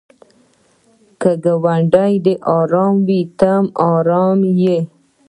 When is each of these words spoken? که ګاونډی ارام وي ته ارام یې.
که 1.21 1.31
ګاونډی 1.43 2.33
ارام 2.57 2.95
وي 3.07 3.21
ته 3.39 3.51
ارام 3.91 4.39
یې. 4.61 4.79